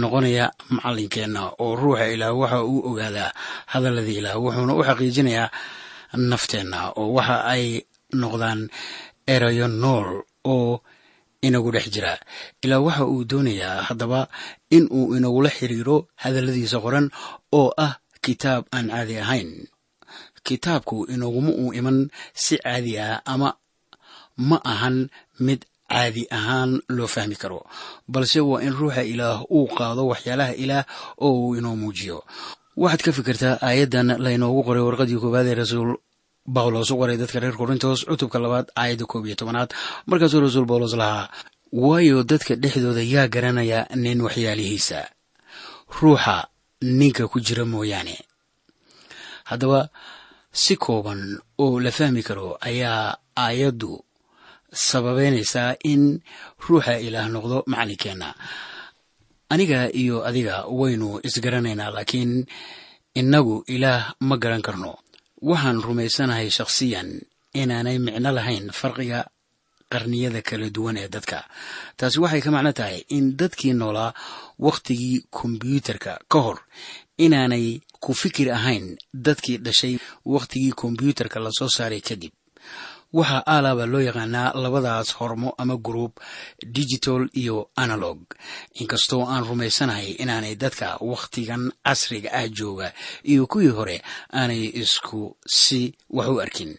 noqonaya 0.01 0.47
macallinkeenna 0.75 1.43
oo 1.63 1.73
ruuxa 1.81 2.07
ilaah 2.15 2.33
waxa 2.41 2.59
uu 2.71 2.81
ogaadaa 2.91 3.31
hadallada 3.73 4.13
ilaah 4.21 4.37
wuxuuna 4.45 4.73
u 4.79 4.83
xaqiijinayaa 4.89 5.49
nafteenna 6.31 6.79
oo 7.01 7.09
waxa 7.17 7.37
ay 7.53 7.65
noqdaan 8.23 8.61
erayo 9.35 9.67
nool 9.83 10.09
oo 10.55 10.81
inagu 11.47 11.71
dhex 11.75 11.87
jira. 11.95 12.13
Ilaa 12.65 12.81
waxa 12.87 13.05
uu 13.13 13.25
doonayaa 13.31 13.77
haddaba 13.89 14.21
in 14.77 14.85
uu 14.99 15.15
inagula 15.17 15.51
xiriiro 15.59 15.97
hadalladiisa 16.23 16.79
qoran 16.85 17.07
oo 17.59 17.69
ah 17.87 17.95
kitaab 18.25 18.65
aan 18.77 18.87
caadi 18.93 19.17
ahayn 19.25 19.51
kitaabku 20.47 20.97
inaguma 21.15 21.51
uu 21.63 21.73
iman 21.79 21.99
si 22.35 22.55
caadi 22.65 22.99
ah 22.99 23.21
ama 23.33 23.49
ma 24.49 24.57
ahan 24.73 24.97
mid 25.47 25.61
caadi 25.91 26.23
ahaan 26.39 26.71
loo 26.97 27.07
fahmi 27.15 27.37
karo 27.43 27.61
balse 28.13 28.41
waa 28.41 28.63
in 28.67 28.73
ruuxa 28.81 29.03
ilaah 29.13 29.39
uu 29.57 29.67
qaado 29.79 30.03
waxyaalaha 30.11 30.55
ilaah 30.63 30.85
oo 31.25 31.33
uu 31.45 31.55
inoo 31.59 31.77
muujiyo. 31.77 32.19
Waxaad 32.83 33.03
ka 33.07 33.13
fikirtaa 33.13 33.55
aayaddan 33.67 34.09
laynoogu 34.25 34.61
qoray 34.67 34.83
warqadii 34.87 35.19
koowaad 35.23 35.47
ee 35.51 35.55
rasuul 35.61 35.91
bawlos 36.57 36.89
u 36.91 36.97
qoray 37.01 37.17
dadka 37.21 37.39
reer 37.43 37.57
korintos 37.61 37.99
cutubka 38.09 38.39
labaad 38.45 38.67
aayadda 38.81 39.05
koob 39.11 39.27
iyo 39.27 39.37
tobanaad. 39.41 39.71
Markaasuu 40.09 40.41
rasuul 40.47 40.65
bawlos 40.71 40.95
lahaa 41.01 41.29
waayo 41.73 42.23
dadka 42.31 42.53
dhexdooda 42.63 43.03
yaa 43.15 43.29
garanaya 43.35 43.79
nin 44.03 44.19
waxyaalihiisa. 44.27 44.99
Ruuxa 46.01 46.37
ninka 46.83 47.29
ku 47.29 47.39
jira 47.47 47.65
mooyaane. 47.73 48.17
Haddaba 49.51 49.81
si 50.53 50.77
kooban 50.77 51.39
oo 51.59 51.81
la 51.81 51.91
fahmi 51.91 52.23
karo 52.23 52.59
ayaa 52.61 53.17
aayaddu 53.37 53.93
sababeynaysaa 54.73 55.75
in 55.93 56.03
ruuxa 56.69 56.99
ilaah 57.07 57.29
noqdo 57.35 57.59
macallinkeenna 57.67 58.29
aniga 59.53 59.81
iyo 60.01 60.17
adiga 60.29 60.65
waynu 60.81 61.21
isgaranaynaa 61.29 61.91
laakiin 61.97 62.47
innagu 63.21 63.65
ilaah 63.67 64.15
ma 64.29 64.37
garan 64.43 64.63
karno. 64.63 64.93
Waxaan 65.43 65.83
rumaysanahay 65.83 66.51
shakhsiyan 66.51 67.09
inaanay 67.61 67.99
micno 67.99 68.31
lahayn 68.39 68.67
farqiga 68.81 69.21
qarniyada 69.93 70.41
kala 70.49 70.71
duwan 70.77 70.97
ee 71.03 71.09
dadka. 71.15 71.39
Taasi 71.99 72.19
waxay 72.23 72.41
ka 72.45 72.51
macno 72.55 72.73
tahay 72.79 72.99
in 73.17 73.25
dadkii 73.41 73.75
noolaa 73.81 74.15
wakhtigii 74.67 75.27
kombyuutarka 75.37 76.13
ka 76.31 76.39
hor 76.45 76.59
inaanay 77.19 77.67
ku 78.01 78.15
fikir 78.15 78.49
ahayn 78.59 78.97
dadkii 79.15 79.59
dhashay 79.59 79.95
wakhtigii 80.25 80.73
kombyuutarka 80.73 81.39
la 81.41 81.51
soo 81.59 81.69
saaray 81.69 82.01
kadib. 82.01 82.33
Waxaa 83.13 83.43
aalaaba 83.47 83.87
loo 83.93 84.01
yaqaanaa 84.09 84.55
labadaas 84.63 85.09
hormo 85.19 85.55
ama 85.59 85.77
gruub 85.77 86.13
digital 86.77 87.23
iyo 87.35 87.71
analog. 87.77 88.19
Inkastoo 88.81 89.27
aan 89.27 89.45
rumaysanahay 89.49 90.11
inaanay 90.23 90.55
dadka 90.63 90.97
wakhtigan 91.11 91.73
casriga 91.85 92.31
ah 92.33 92.49
jooga 92.49 92.93
iyo 93.31 93.47
kuwii 93.47 93.69
hore 93.79 93.97
aanay 94.33 94.63
isku 94.83 95.37
si 95.47 95.95
wax 96.11 96.29
u 96.29 96.41
arkin. 96.41 96.79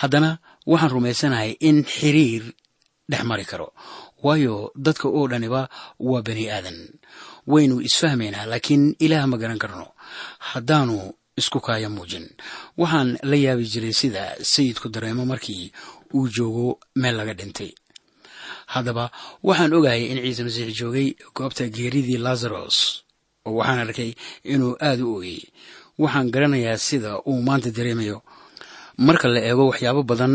Haddana 0.00 0.38
waxaan 0.66 0.90
rumaysanahay 0.94 1.50
in 1.68 1.82
xiriir 1.84 2.44
dhex 3.10 3.22
mari 3.30 3.44
karo 3.44 3.68
waayo 4.22 4.70
dadka 4.76 5.08
oo 5.08 5.26
dhaniba 5.28 5.68
waa 6.00 6.22
bani 6.22 6.44
aadan. 6.50 6.78
Waynu 7.46 7.80
isfahmaynaa 7.88 8.46
laakiin 8.46 8.94
ilaah 9.04 9.26
ma 9.26 9.36
garan 9.36 9.58
karno 9.58 9.86
haddaanu 10.38 11.12
isku 11.40 11.58
kaaya 11.66 11.88
muujin. 11.90 12.26
Waxaan 12.80 13.18
la 13.30 13.36
yaabi 13.44 13.64
jiray 13.72 13.92
sida 14.00 14.24
sayidku 14.52 14.88
dareemo 14.94 15.22
markii 15.26 15.72
uu 16.14 16.28
joogo 16.34 16.78
meel 17.00 17.16
laga 17.18 17.34
dhintay. 17.34 17.70
Haddaba 18.72 19.10
waxaan 19.42 19.72
ogahay 19.78 20.02
in 20.10 20.18
ciise 20.24 20.42
masiix 20.46 20.70
joogay 20.78 21.08
goobta 21.36 21.64
geeridii 21.76 22.18
lazaros 22.26 22.76
oo 23.46 23.54
waxaan 23.58 23.78
arkay 23.84 24.10
inuu 24.52 24.76
aada 24.86 25.04
u 25.04 25.14
ooyey 25.18 25.42
waxaan 25.98 26.30
garanayaa 26.34 26.78
sida 26.78 27.10
uu 27.28 27.42
maanta 27.46 27.70
dareemayo. 27.76 28.22
Marka 29.06 29.28
la 29.28 29.40
eego 29.48 29.64
waxyaabo 29.70 30.02
badan 30.10 30.34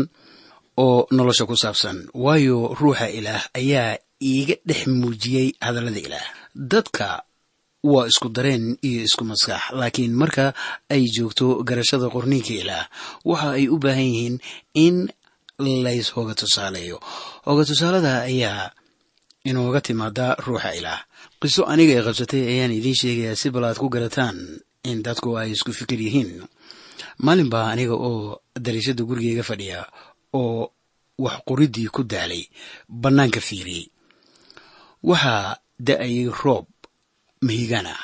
oo 0.76 1.06
nolosha 1.16 1.44
ku 1.48 1.56
saabsan 1.56 1.98
waayo 2.14 2.56
ruuxa 2.80 3.06
ilaah 3.18 3.42
ayaa 3.60 3.96
iiga 4.22 4.54
dhex 4.68 4.86
muujiyey 4.86 5.48
hadallada 5.64 6.00
ilaah. 6.06 6.26
Dadka 6.54 7.22
waa 7.84 8.06
isku 8.10 8.28
dareen 8.28 8.76
iyo 8.88 9.00
isku 9.08 9.24
maskax 9.24 9.62
laakiin 9.78 10.12
marka 10.20 10.52
ay 10.92 11.02
joogto 11.14 11.46
garashada 11.68 12.06
qorniinka 12.14 12.52
ilaah 12.62 12.84
waxa 13.24 13.48
ay 13.56 13.64
u 13.68 13.76
baahan 13.82 14.04
yihiin 14.12 14.36
in 14.74 14.96
lays 15.60 16.08
hoga 16.16 16.34
tusaaleeyo. 16.34 16.96
Hoga 17.46 17.64
tusaalada 17.68 18.22
ayaa 18.30 18.70
inooga 19.44 19.80
timaada 19.80 20.34
ruuxa 20.44 20.70
ilaah. 20.78 21.00
Qiso 21.40 21.62
aniga 21.72 21.92
ay 21.96 22.04
qabsatay 22.06 22.42
ayaan 22.52 22.72
idiin 22.78 22.96
sheegayaa 23.00 23.36
si 23.40 23.48
bal 23.54 23.64
aad 23.68 23.76
ku 23.80 23.88
garataan 23.94 24.36
in 24.90 24.98
dadku 25.04 25.36
ay 25.40 25.52
isku 25.56 25.72
fikir 25.72 26.00
yihiin. 26.00 26.44
Maalin 27.24 27.48
baa 27.52 27.68
aniga 27.72 27.92
oo 27.96 28.40
dariishada 28.64 29.02
gurigeyga 29.08 29.44
fadhiya 29.44 29.84
oo 30.32 30.72
wax 31.24 31.36
qoridii 31.48 31.88
ku 31.92 32.02
daalay 32.08 32.44
bannaanka 32.88 33.40
fiiriyey 33.40 33.86
waxaa 35.04 35.56
da'ayay 35.86 36.28
roob 36.42 36.66
mahigaan 37.46 37.86
ah 37.94 38.00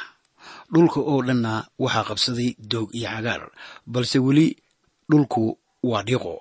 dhulka 0.73 1.01
oo 1.01 1.23
dhanna 1.27 1.53
waxaa 1.79 2.05
qabsaday 2.09 2.51
doog 2.71 2.89
iyo 2.99 3.09
cagaar 3.15 3.43
balse 3.87 4.19
weli 4.27 4.47
dhulku 5.11 5.59
waa 5.91 6.03
dhiiqo. 6.07 6.35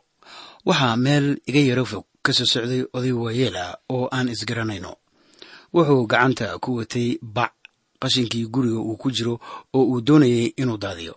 Waxaa 0.66 0.96
meel 1.06 1.28
iga 1.50 1.60
yaro 1.70 1.86
fog 1.92 2.06
ka 2.24 2.32
soo 2.34 2.46
socday 2.54 2.82
oday 2.96 3.12
waayeel 3.12 3.56
ah 3.66 3.76
oo 3.94 4.08
aan 4.16 4.30
isgaranayno 4.34 4.92
wuxuu 5.74 6.08
gacanta 6.12 6.58
ku 6.64 6.70
watay 6.80 7.10
bac 7.22 7.54
qashinkii 8.02 8.46
guriga 8.54 8.80
uu 8.80 8.98
ku 9.02 9.12
jiro 9.16 9.34
oo 9.76 9.84
uu 9.92 10.02
doonayay 10.02 10.48
inuu 10.62 10.78
daadiyo. 10.78 11.16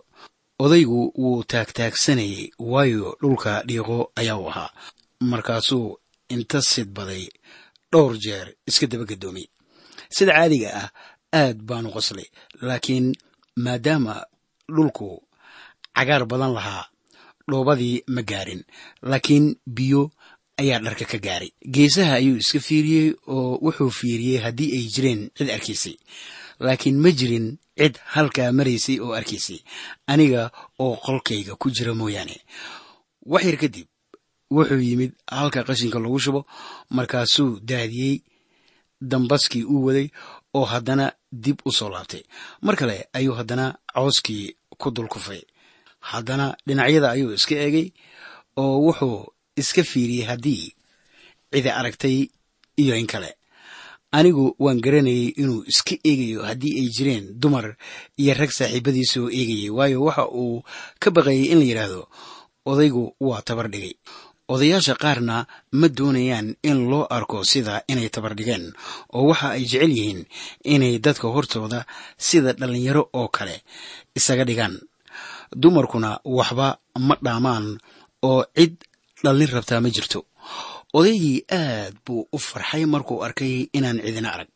Odaygu 0.59 1.13
wuu 1.21 1.43
taagtaagsanayay 1.43 2.51
waayo 2.59 3.15
dhulka 3.21 3.63
dhiiqo 3.67 4.11
ayaa 4.19 4.37
u 4.37 4.49
ahaa. 4.49 4.69
Markaasuu 5.31 5.97
inta 6.29 6.61
sidbaday 6.61 7.25
dhowr 7.91 8.17
jeer 8.23 8.47
iska 8.67 8.87
daba 8.87 9.05
gadoomay 9.05 9.47
sida 10.09 10.33
caadiga 10.33 10.69
ah 10.81 10.89
aad 11.33 11.57
baanu 11.61 11.89
qoslay 11.95 12.27
laakiin 12.61 13.07
maadaama 13.55 14.15
dhulku 14.75 15.23
cagaar 15.95 16.25
badan 16.25 16.53
lahaa 16.57 16.85
dhoobadii 17.49 18.03
ma 18.15 18.21
gaarin 18.21 18.63
laakiin 19.01 19.55
biyo 19.67 20.11
ayaa 20.61 20.79
dharka 20.85 21.05
ka 21.05 21.17
gaaray 21.17 21.51
geesaha 21.75 22.13
ayuu 22.19 22.37
iska 22.37 22.59
fiiriyey 22.59 23.13
oo 23.27 23.57
wuxuu 23.65 23.89
fiiriyey 23.99 24.37
haddii 24.43 24.71
ay 24.77 24.85
jireen 24.93 25.21
cid 25.37 25.49
arkaysay. 25.49 25.95
Laakiin 26.59 26.97
ma 27.03 27.11
jirin 27.11 27.57
cid 27.77 27.95
halkaa 28.13 28.51
maraysay 28.51 28.99
oo 28.99 29.13
arkaysay 29.19 29.59
aniga 30.07 30.51
oo 30.79 30.95
qolkayga 31.05 31.55
ku 31.55 31.71
jira 31.71 31.93
mooyaane. 31.93 32.35
Wax 33.25 33.43
yar 33.45 33.57
kadib 33.57 33.87
wuxuu 34.51 34.81
yimid 34.87 35.11
halka 35.31 35.63
qashinka 35.63 35.99
lagu 35.99 36.19
shubo. 36.19 36.41
Markaasuu 36.89 37.59
daadiyey 37.69 38.21
dambaskii 39.01 39.63
uu 39.63 39.85
waday 39.85 40.07
oo 40.53 40.65
haddana 40.65 41.11
dib 41.31 41.57
u 41.65 41.71
soo 41.71 41.89
laabtay. 41.89 42.23
Mar 42.61 42.75
kale 42.75 43.07
ayuu 43.13 43.33
haddana 43.35 43.77
cawskii 43.93 44.55
ku 44.77 44.91
dul 44.91 45.07
kufay. 45.07 45.41
Haddana 45.99 46.55
dhinacyada 46.67 47.11
ayuu 47.11 47.33
iska 47.33 47.55
eegay 47.55 47.91
oo 48.57 48.79
wuxuu 48.85 49.25
iska 49.55 49.83
fiiriyey 49.83 50.25
haddii 50.29 50.73
cidi 51.51 51.69
aragtay 51.69 52.27
iyo 52.77 52.95
in 52.95 53.07
kale. 53.07 53.35
Anigu 54.11 54.55
waan 54.59 54.81
garanayay 54.81 55.27
inuu 55.37 55.63
iska 55.67 55.95
eegayo 56.03 56.41
haddii 56.43 56.73
ay 56.79 56.87
jireen 56.95 57.25
dumar 57.41 57.75
iyo 58.17 58.33
rag 58.33 58.49
saaxiibadiisa 58.51 59.21
oo 59.21 59.29
eegayay 59.29 59.69
waayo 59.69 60.03
waxa 60.03 60.25
uu 60.31 60.63
ka 60.99 61.11
baqayay 61.11 61.45
in 61.53 61.59
la 61.59 61.65
yidhaahdo 61.65 62.07
odaygu 62.65 63.15
waa 63.19 63.41
tabar 63.41 63.67
dhigay 63.69 63.93
odayaasha 64.53 64.95
qaarna 65.03 65.37
ma 65.79 65.87
doonayaan 65.97 66.47
in 66.69 66.79
loo 66.91 67.03
arko 67.17 67.37
sida 67.51 67.75
inay 67.91 68.09
tabar 68.15 68.33
dhigeen 68.37 68.65
oo 69.17 69.23
waxa 69.29 69.47
ay 69.55 69.63
jecel 69.71 69.91
yihiin 69.97 70.21
inay 70.73 70.93
dadka 71.05 71.27
hortooda 71.35 71.79
sida 72.27 72.51
dhallinyaro 72.59 73.03
oo 73.19 73.27
kale 73.37 73.55
isaga 74.17 74.43
dhigaan. 74.49 74.75
Dumarkuna 75.61 76.11
waxba 76.37 76.67
ma 77.07 77.15
dhaamaan 77.25 77.65
oo 78.29 78.41
cid 78.57 78.73
dhallin 79.23 79.51
rabtaa 79.55 79.81
ma 79.83 79.89
jirto. 79.95 80.19
Odaygii 80.97 81.39
aad 81.61 81.93
buu 82.05 82.21
u 82.31 82.37
farxay 82.47 82.83
markuu 82.93 83.17
arkay 83.25 83.53
inaan 83.77 83.97
cidina 84.05 84.29
arag. 84.35 84.49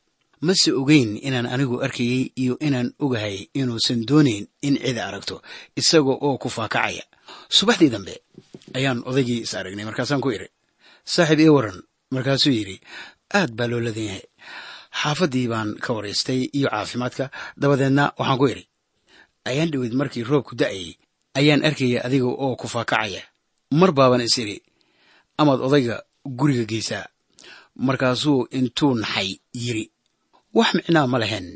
Mase 0.47 0.69
ogeyn 0.82 1.12
inaan 1.27 1.45
anigu 1.53 1.75
arkayey 1.86 2.21
iyo 2.41 2.53
inaan 2.67 2.89
ogahay 3.03 3.38
inuusan 3.60 3.99
doonayn 4.10 4.45
in 4.67 4.75
cidi 4.84 4.99
aragto 5.08 5.36
isaga 5.79 6.13
oo 6.25 6.38
ku 6.41 6.49
faakacaya 6.58 7.03
subaxdii 7.57 7.89
dambe 7.93 8.13
ayaan 8.77 8.99
odaygii 9.09 9.41
is 9.45 9.53
aragnay 9.59 9.85
markaasaan 9.89 10.21
ku 10.23 10.29
idhi 10.35 10.47
saaxiib 11.13 11.39
ii 11.45 11.51
waran 11.55 11.77
markaasuu 12.15 12.53
yidhi 12.57 12.75
aad 13.37 13.51
baa 13.57 13.67
loo 13.71 13.79
ladan 13.85 14.03
yahay. 14.09 14.25
Xaafaddii 15.01 15.47
baan 15.51 15.69
ka 15.83 15.89
waraystay 15.97 16.41
iyo 16.57 16.67
caafimaadka 16.73 17.25
dabadeedna 17.61 18.03
waxaan 18.19 18.37
ku 18.41 18.45
idhi 18.53 18.63
ayaan 19.49 19.69
dhowed 19.73 19.93
markii 19.99 20.23
roobku 20.29 20.53
da'ayay 20.61 20.91
ayaan 21.39 21.61
arkaya 21.67 21.99
adiga 22.05 22.27
oo 22.43 22.55
ku 22.61 22.67
faakacaya. 22.73 23.21
Mar 23.79 23.91
baaban 23.97 24.21
is 24.21 24.37
idhi 24.37 24.57
amaad 25.41 25.59
odayga 25.67 25.95
guriga 26.39 26.65
geysaa. 26.71 27.05
Markaasuu 27.87 28.47
intuu 28.57 28.93
naxay 29.01 29.29
yidhi 29.63 29.85
wax 30.57 30.69
micnaa 30.77 31.07
ma 31.11 31.17
lahayn 31.23 31.47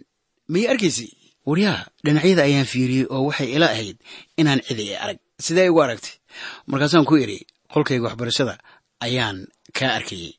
miyay 0.51 0.69
arkaysay 0.73 1.09
waryaa 1.45 1.79
dhinacyada 2.03 2.41
ayaan 2.49 2.65
fiiriyey 2.71 3.05
oo 3.13 3.21
waxay 3.29 3.49
ila 3.55 3.67
ahayd 3.73 3.97
inaan 4.41 4.61
cidi 4.67 4.83
i 4.91 4.95
arag 5.03 5.19
sidee 5.39 5.65
igu 5.69 5.81
aragtay? 5.81 6.13
Markaasaan 6.67 7.05
ku 7.05 7.15
idhi 7.17 7.39
qolkayga 7.73 8.03
waxbarashada 8.07 8.57
ayaan 9.05 9.37
kaa 9.77 9.91
arkayey 9.97 10.33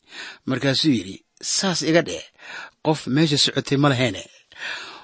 markaasuu 0.46 0.90
yidhi 0.98 1.16
saas 1.42 1.82
iga 1.82 2.02
dheh 2.02 2.24
qof 2.86 3.06
meesha 3.06 3.38
socotay 3.38 3.78
ma 3.78 3.88
laheene. 3.92 4.22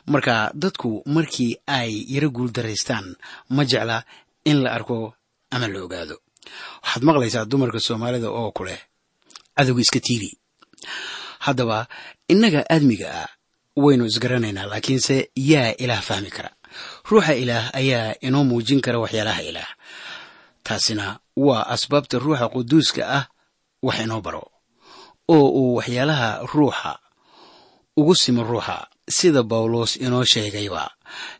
Marka 0.07 0.51
dadku 0.55 1.03
markii 1.07 1.53
ay 1.67 1.91
yaro 2.15 2.29
guuldaraystaan 2.37 3.07
ma 3.55 3.63
jecla 3.65 4.05
in 4.45 4.63
la 4.65 4.71
arko 4.77 5.15
ama 5.51 5.69
la 5.69 5.79
ogaado. 5.85 6.17
Waxaad 6.83 7.03
maqlaysaa 7.09 7.45
dumarka 7.51 7.81
soomaalida 7.81 8.29
oo 8.31 8.51
ku 8.53 8.65
leh 8.65 8.81
cadowga 9.57 9.81
iska 9.81 10.01
tiiri. 10.07 10.31
Haddaba 11.47 11.87
innaga 12.29 12.61
aadmiga 12.75 13.09
ah 13.23 13.29
waynu 13.77 14.05
isgaranaynaa 14.11 14.67
laakiinse 14.73 15.31
yaa 15.37 15.73
ilaah 15.83 16.03
fahmi 16.09 16.31
kara 16.37 16.51
ruuxa 17.09 17.35
ilaah 17.43 17.67
ayaa 17.81 18.15
inoo 18.27 18.45
muujin 18.49 18.81
kara 18.85 18.99
waxyaalaha 19.05 19.43
ilaah. 19.51 19.71
Taasina 20.67 21.19
waa 21.37 21.67
asbaabta 21.75 22.19
ruuxa 22.25 22.47
quduuska 22.55 23.03
ah 23.19 23.25
wax 23.87 23.99
inoo 24.05 24.21
baro 24.27 24.45
oo 25.35 25.49
uu 25.61 25.75
waxyaalaha 25.79 26.29
ruuxa 26.55 26.93
ugu 27.97 28.15
simo 28.15 28.43
ruuxa 28.51 28.77
sida 29.17 29.43
bawlos 29.43 29.97
inoo 30.05 30.25
sheegayba 30.33 30.83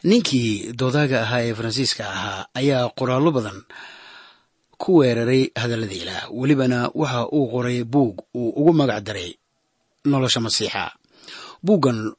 ninkii 0.09 0.73
doodaaga 0.79 1.19
ahaa 1.25 1.43
ee 1.47 1.55
faransiiska 1.59 2.03
ahaa 2.15 2.41
ayaa 2.61 2.89
qoraallo 2.99 3.31
badan 3.37 3.59
ku 4.83 4.91
weeraray 5.01 5.43
hadallada 5.61 5.95
ilaah. 6.03 6.23
Welibana 6.39 6.79
waxa 7.01 7.21
uu 7.37 7.47
qoray 7.53 7.79
buug 7.93 8.15
uu 8.39 8.49
ugu 8.61 8.73
magac 8.79 9.01
daray 9.07 9.31
nolosha 10.11 10.41
masiixa. 10.47 10.93
Buuggan 11.65 12.13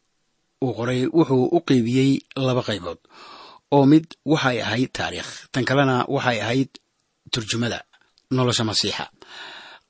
uu 0.65 0.73
qoray 0.80 1.01
wuxuu 1.17 1.45
u 1.58 1.60
qeybiyey 1.69 2.12
laba 2.47 2.62
qaybood 2.69 2.99
oo 3.75 3.84
mid 3.91 4.06
waxay 4.32 4.58
ahayd 4.65 4.89
taariikh 4.97 5.32
tan 5.54 5.63
kalena 5.69 5.95
waxay 6.15 6.38
ahayd 6.45 6.71
turjumada 7.34 7.80
nolosha 8.36 8.63
masiixa. 8.69 9.06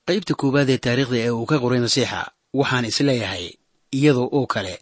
Qaybta 0.08 0.32
koowaad 0.40 0.68
ee 0.74 0.78
taariikhda 0.86 1.16
ee 1.26 1.30
uu 1.38 1.46
ka 1.50 1.56
qoray 1.64 1.80
masiixa 1.86 2.20
waxaan 2.60 2.84
is 2.90 2.98
leeyahay 3.08 3.46
iyadoo 3.98 4.28
oo 4.38 4.46
kale 4.54 4.74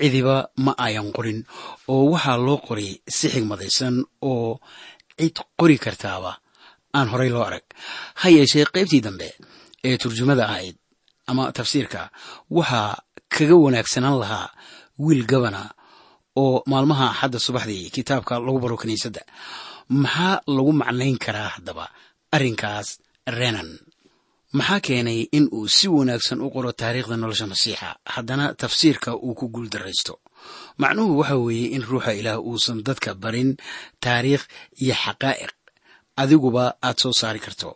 cidiba 0.00 0.36
ma 0.64 0.72
ayan 0.86 1.08
qorin 1.16 1.40
oo 1.92 2.04
waxaa 2.14 2.36
loo 2.46 2.58
qoray 2.66 2.90
si 3.16 3.26
xigmadaysan 3.34 3.94
oo 4.30 4.50
cid 5.18 5.36
qori 5.60 5.76
kartaaba 5.84 6.32
aan 6.96 7.08
horay 7.12 7.30
loo 7.34 7.44
arag. 7.48 7.64
Ha 8.20 8.26
yeeshee 8.36 8.64
qaybtii 8.74 9.02
dambe 9.06 9.28
ee 9.86 9.96
turjumada 10.02 10.44
ahayd 10.50 10.76
ama 11.30 11.44
tafsiirka 11.56 12.00
waxaa 12.58 12.90
kaga 13.34 13.56
wanaagsanaan 13.64 14.16
lahaa 14.22 14.48
wiil 15.04 15.22
gabana 15.30 15.62
oo 16.42 16.56
maalmaha 16.70 17.06
axadda 17.12 17.38
subaxdii 17.46 17.90
kitaabka 17.94 18.34
lagu 18.46 18.58
baro 18.64 18.76
kiniisadda 18.82 19.22
maxaa 20.02 20.36
lagu 20.56 20.72
macnayn 20.80 21.16
karaa 21.24 21.48
haddaba? 21.56 21.84
Arrinkaas 22.36 22.88
renan. 23.38 23.70
Maxaa 24.58 24.80
keenay 24.86 25.20
in 25.36 25.44
uu 25.56 25.66
si 25.76 25.86
wanaagsan 25.96 26.40
u 26.40 26.48
qoro 26.54 26.70
taariikhda 26.80 27.16
nolosha 27.22 27.46
masiixa? 27.52 27.88
Haddana 28.14 28.44
tafsiirka 28.60 29.10
uu 29.26 29.34
ku 29.38 29.46
guuldaraysto 29.54 30.14
macnuhu 30.82 31.12
waxa 31.20 31.36
weeye 31.44 31.66
in 31.76 31.82
ruuxa 31.90 32.12
ilaah 32.20 32.38
uusan 32.48 32.78
dadka 32.86 33.10
barin 33.22 33.50
taariikh 34.04 34.44
iyo 34.82 34.94
xaqaa'iq. 35.04 35.52
Adiguba 36.22 36.64
aad 36.86 36.96
soo 37.02 37.12
saari 37.20 37.40
karto. 37.46 37.70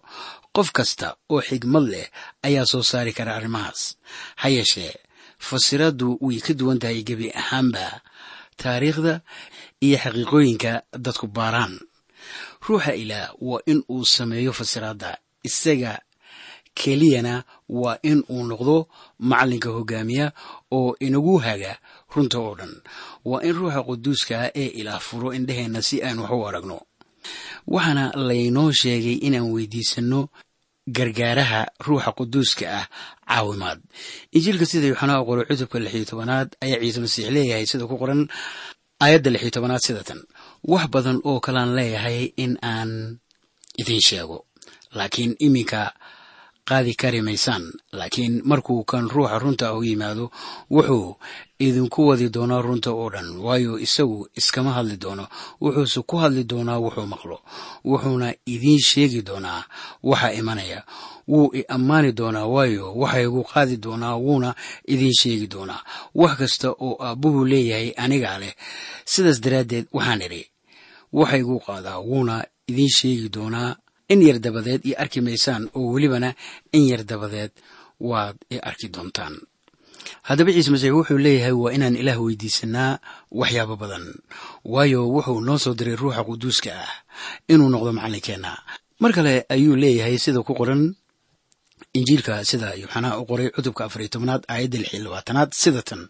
Qof 0.57 0.69
kasta 0.77 1.09
oo 1.33 1.41
xigmad 1.49 1.85
leh 1.93 2.07
ayaa 2.47 2.67
soo 2.73 2.83
saari 2.91 3.13
kara 3.19 3.33
arrimahaas. 3.39 3.81
Ha 4.41 4.47
yeeshee 4.57 4.93
fasiraddu 5.39 6.19
way 6.21 6.41
ka 6.41 6.53
duwan 6.55 6.79
tahay 6.79 7.03
gebi 7.03 7.31
ahaanba 7.31 8.01
taariikhda 8.57 9.21
iyo 9.81 9.97
xaqiiqooyinka 9.99 10.73
dadku 11.05 11.27
baaraan. 11.27 11.81
Ruuxa 12.67 12.95
ilaah 12.95 13.31
waa 13.41 13.61
in 13.67 13.83
uu 13.91 14.05
sameeyo 14.05 14.53
fasiraadda 14.53 15.19
isaga 15.45 16.01
keliyana 16.75 17.45
waa 17.69 17.99
in 18.03 18.25
uu 18.31 18.45
noqdo 18.51 18.77
macallinka 19.19 19.71
hogaamiya 19.77 20.33
oo 20.73 20.97
inagu 21.01 21.39
haga 21.39 21.73
runta 22.15 22.39
oo 22.39 22.55
dhan. 22.59 22.73
Waa 23.25 23.43
in 23.43 23.53
ruuxa 23.59 23.83
quduuska 23.87 24.51
ee 24.55 24.67
ilaah 24.81 25.01
furo 25.01 25.29
indheheenna 25.37 25.83
si 25.83 26.03
aan 26.03 26.19
wax 26.19 26.31
u 26.33 26.47
aragno. 26.49 26.79
Waxaana 27.67 28.05
laynoo 28.29 28.73
sheegay 28.73 29.17
inaan 29.27 29.53
weydiisanno 29.55 30.21
gargaaraha 30.87 31.61
ruuxa 31.87 32.13
quduuska 32.19 32.65
ah 32.81 32.87
caawimaad 33.29 33.81
injiilka 34.37 34.67
sida 34.67 34.87
yuxanaa 34.93 35.21
u 35.23 35.27
qoray 35.29 35.45
cutubka 35.49 35.79
lixiyo 35.85 36.05
tobanaad 36.11 36.49
ayaa 36.65 36.81
ciise 36.83 37.01
masiix 37.01 37.29
leeyahay 37.37 37.67
sida 37.67 37.87
ku 37.91 37.97
qoran 38.03 38.29
aayadda 39.05 39.31
lixiyo 39.35 39.51
tobanaad 39.57 39.83
sida 39.87 40.03
tan. 40.09 40.21
Wax 40.73 40.85
badan 40.95 41.19
oo 41.29 41.41
kalaan 41.41 41.71
leeyahay 41.79 42.33
in 42.37 42.53
aan 42.63 42.91
idiin 43.81 44.01
sheego 44.09 44.47
laakiin 44.99 45.33
iminka 45.47 45.81
qaadi 46.69 46.95
kari 46.95 47.21
maysaan 47.23 47.65
laakiin 47.93 48.35
markuu 48.45 48.85
kan 48.85 49.05
ruuxa 49.11 49.39
runta 49.39 49.75
u 49.75 49.85
yimaado 49.85 50.31
wuxuu 50.71 51.17
idinku 51.61 52.01
wadi 52.09 52.29
doonaa 52.35 52.63
runta 52.67 52.91
oo 52.93 53.09
dhan 53.15 53.29
waayo 53.47 53.79
isagu 53.79 54.29
iskama 54.37 54.73
hadli 54.73 54.97
doono. 54.97 55.25
Wuxuuse 55.61 56.01
ku 56.09 56.17
hadli 56.17 56.45
doonaa 56.45 56.79
wuxuu 56.85 57.07
maqlo. 57.13 57.37
Wuxuuna 57.85 58.29
idiin 58.47 58.81
sheegi 58.81 59.23
doonaa 59.23 59.63
waxa 60.03 60.33
imanaya. 60.33 60.81
Wuu 61.29 61.51
i 61.55 61.65
ammaani 61.69 62.13
doonaa 62.13 62.47
waayo 62.55 62.95
waxaygu 63.03 63.43
qaadi 63.53 63.77
doonaa 63.77 64.17
wuuna 64.17 64.55
idiin 64.93 65.15
sheegi 65.21 65.47
doonaa. 65.47 65.81
Wax 66.15 66.33
kasta 66.39 66.69
oo 66.87 66.97
aabbuhu 67.07 67.45
leeyahay 67.45 67.93
anigaa 67.97 68.39
leh 68.43 68.55
sidaas 69.05 69.41
daraaddeed 69.45 69.87
waxaan 69.93 70.23
idhi 70.27 70.43
waxaygu 71.13 71.57
qaadaa 71.67 71.99
wuuna 72.09 72.45
idiin 72.71 72.91
sheegi 72.99 73.29
doonaa 73.29 73.77
in 74.13 74.21
yar 74.29 74.39
dabadeed 74.45 74.81
i 74.91 74.93
arki 75.03 75.21
maysaan 75.27 75.63
oo 75.79 75.93
welibana 75.95 76.31
in 76.77 76.85
yar 76.91 77.03
dabadeed 77.11 77.53
waad 78.11 78.37
i 78.51 78.57
arki 78.71 78.89
doontaan. 78.95 79.35
Haddaba 80.29 80.51
ciise 80.55 80.71
masiix 80.75 80.93
wuxuu 80.97 81.19
leeyahay 81.25 81.53
waa 81.63 81.73
inaan 81.77 81.97
ilaah 82.03 82.19
weydiisanaa 82.25 82.99
waxyaabo 83.41 83.75
badan 83.83 84.05
waayo 84.73 85.01
wuxuu 85.15 85.41
noo 85.47 85.59
soo 85.65 85.75
diray 85.79 85.97
ruuxa 86.01 86.23
quduuska 86.29 86.71
ah 86.85 86.93
inuu 87.53 87.69
noqdo 87.73 87.91
macallinkeenna 87.97 88.53
mar 89.03 89.13
kale 89.17 89.33
ayuu 89.55 89.77
leeyahay 89.83 90.17
sida 90.25 90.41
ku 90.47 90.53
qoran 90.61 90.83
injiilka 91.99 92.45
sida 92.51 92.69
yuxanaa 92.83 93.19
u 93.21 93.25
qoray 93.31 93.49
cutubka 93.57 93.83
afariyo 93.89 94.11
tobnaad 94.15 94.43
aayadda 94.53 94.79
lix 94.83 94.91
iyo 94.95 95.05
labaatanaad 95.07 95.51
sida 95.63 95.83
tan 95.89 96.03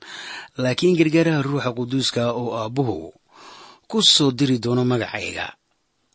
laakiin 0.63 0.97
gargaaraha 0.99 1.43
ruuxa 1.49 1.71
quduuska 1.79 2.23
oo 2.41 2.51
aabbuhu 2.61 2.97
ku 3.91 3.99
soo 4.15 4.31
diri 4.39 4.57
doono 4.65 4.83
magacayga 4.93 5.47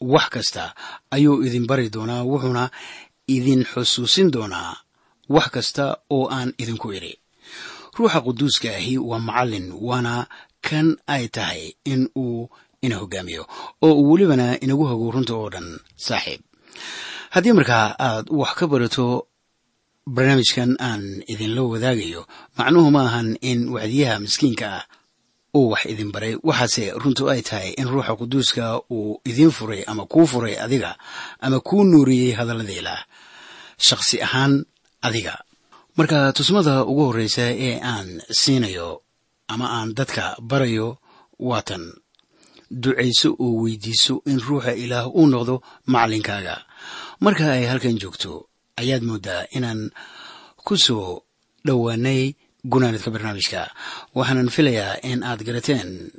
wax 0.01 0.29
kasta 0.29 0.63
ayuu 1.11 1.43
idin 1.43 1.67
bari 1.67 1.89
doonaa 1.89 2.23
wuxuuna 2.23 2.69
idin 3.27 3.61
xusuusin 3.71 4.31
doonaa 4.31 4.77
wax 5.29 5.47
kasta 5.55 5.85
oo 6.09 6.25
aan 6.31 6.53
idinku 6.61 6.87
idhi. 6.97 7.13
Ruuxa 7.97 8.21
quduuska 8.25 8.69
ahi 8.79 8.97
waa 8.97 9.19
macallin 9.19 9.67
waana 9.87 10.27
kan 10.67 10.87
ay 11.07 11.27
tahay 11.27 11.73
in 11.85 12.09
uu 12.17 12.49
ina 12.81 12.95
hogaamiyo 13.01 13.43
oo 13.81 13.93
uu 13.93 14.11
welibana 14.11 14.59
inagu 14.63 14.85
hago 14.89 15.11
runta 15.11 15.33
oo 15.35 15.49
dhan 15.53 15.67
saaxiib. 16.05 16.41
Haddii 17.29 17.53
markaa 17.53 17.95
aad 17.99 18.25
wax 18.39 18.51
ka 18.59 18.65
barato 18.67 19.27
barnaamijkan 20.15 20.71
aan 20.79 21.03
idinla 21.27 21.61
wadaagayo 21.71 22.21
macnuhu 22.57 22.89
ma 22.91 23.01
ahan 23.07 23.29
in 23.41 23.69
wacdiyaha 23.75 24.19
miskiinka 24.23 24.67
ah 24.77 24.83
uu 25.59 25.69
wax 25.73 25.81
idin 25.91 26.11
baray. 26.13 26.33
Waxaase 26.49 26.83
runtu 27.01 27.23
ay 27.33 27.41
tahay 27.49 27.69
in 27.81 27.87
ruuxa 27.93 28.13
quduuska 28.19 28.65
uu 28.95 29.19
idiin 29.29 29.51
furay 29.57 29.81
ama 29.91 30.03
kuu 30.11 30.25
furay 30.31 30.55
adiga 30.65 30.91
ama 31.45 31.57
kuu 31.67 31.83
nuuriyey 31.91 32.31
hadallada 32.39 32.73
ilaah 32.79 33.01
shakhsi 33.87 34.17
ahaan 34.25 34.53
adiga. 35.07 35.35
Marka 35.97 36.19
tusmada 36.37 36.73
ugu 36.89 37.03
horreysa 37.07 37.45
ee 37.67 37.73
aan 37.91 38.07
siinayo 38.39 38.89
ama 39.53 39.65
aan 39.77 39.89
dadka 39.97 40.23
barayo 40.49 40.87
waatan 41.49 41.83
ducayso 42.83 43.29
oo 43.43 43.51
weydiiso 43.63 44.15
in 44.31 44.39
ruuxa 44.47 44.73
ilaah 44.83 45.05
uu 45.17 45.27
noqdo 45.33 45.55
macallinkaaga 45.91 46.55
marka 47.23 47.45
ay 47.55 47.63
halkan 47.71 47.95
joogto 48.01 48.31
ayaad 48.81 49.03
mooddaa 49.09 49.43
inaan 49.57 49.81
ku 50.65 50.75
soo 50.85 51.07
dhowaanay 51.67 52.21
gunaanidka 52.63 53.11
barnaamijka. 53.11 53.61
Waxaanan 54.15 54.49
filayaa 54.49 54.99
in 55.03 55.23
aad 55.23 55.43
garateen 55.47 56.11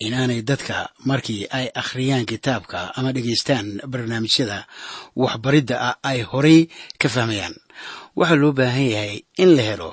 inaanay 0.00 0.42
dadka 0.42 0.90
markii 1.04 1.46
ay 1.50 1.66
akhriyaan 1.74 2.26
kitaabka 2.26 2.94
ama 2.96 3.12
dhegaystaan 3.12 3.80
barnaamijyada 3.86 4.66
waxbaridda 5.16 5.76
ah 5.88 5.96
ay 6.02 6.22
horay 6.22 6.68
ka 7.00 7.08
fahmayaan. 7.08 7.54
Waxaa 8.16 8.36
loo 8.42 8.52
baahan 8.52 8.88
yahay 8.94 9.14
in 9.38 9.56
la 9.56 9.62
helo 9.62 9.90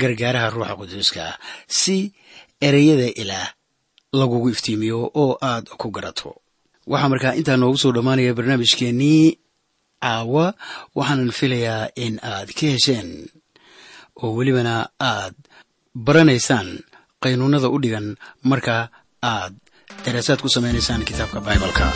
gargaaraha 0.00 0.50
ruuxa 0.50 0.76
quduuska 0.80 1.24
si 1.66 2.12
ereyada 2.62 3.08
ilaah 3.22 3.48
lagugu 4.12 4.48
iftiimiyo 4.50 5.10
oo 5.14 5.38
aad 5.42 5.66
ku 5.80 5.90
garato. 5.90 6.30
Waxaa 6.86 7.08
markaa 7.12 7.34
intaa 7.38 7.56
noogu 7.56 7.78
soo 7.78 7.92
dhammaanaya 7.92 8.34
barnaamijkeennii 8.34 9.38
caawa 10.02 10.54
waxaanan 10.96 11.30
filayaa 11.38 11.88
in 12.04 12.14
aad 12.22 12.48
ka 12.58 12.66
hesheen 12.72 13.28
oo 14.22 14.30
welibana 14.38 14.74
aad 15.12 15.34
baranaysaan 16.06 16.68
qaynuunada 17.22 17.68
u 17.74 17.78
dhigan 17.82 18.06
marka 18.50 18.74
aad 19.34 19.54
daraasaad 20.04 20.40
ku 20.44 20.48
samaynaysaan 20.54 21.02
kitaabka 21.08 21.38
baibalka 21.46 21.86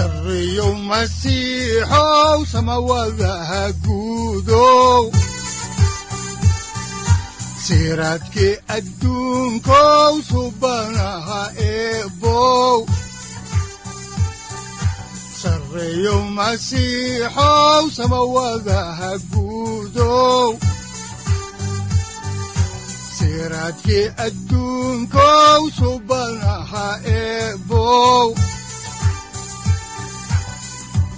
sarriyow 0.00 0.72
masiixow 0.88 2.38
samawadaha 2.52 3.62
guudow 3.84 5.02
siraadkii 7.64 8.54
adduunkow 8.76 10.14
subanaha 10.30 11.42
eebow 11.68 12.78
sarriyow 15.42 16.20
masiixow 16.38 17.84
samawadaha 17.96 19.10
guudow 19.32 20.56
siraadkii 23.18 24.06
adduunkow 24.26 25.60
subanaha 25.80 26.88
eebow 27.18 28.26